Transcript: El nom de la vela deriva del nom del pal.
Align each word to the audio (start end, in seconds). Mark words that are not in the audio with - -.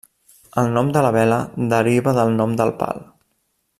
El 0.61 0.69
nom 0.77 0.87
de 0.95 1.03
la 1.07 1.11
vela 1.17 1.37
deriva 1.75 2.15
del 2.21 2.35
nom 2.41 2.57
del 2.63 2.77
pal. 2.81 3.05